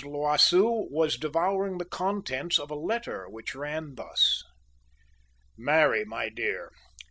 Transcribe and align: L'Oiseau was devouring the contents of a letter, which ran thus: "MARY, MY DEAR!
L'Oiseau 0.03 0.87
was 0.89 1.15
devouring 1.15 1.77
the 1.77 1.85
contents 1.85 2.57
of 2.57 2.71
a 2.71 2.75
letter, 2.75 3.29
which 3.29 3.53
ran 3.53 3.93
thus: 3.93 4.41
"MARY, 5.55 6.05
MY 6.05 6.29
DEAR! 6.29 6.71